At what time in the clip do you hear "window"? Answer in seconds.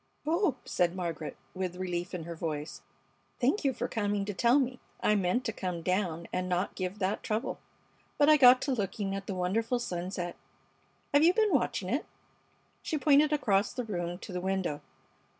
14.41-14.81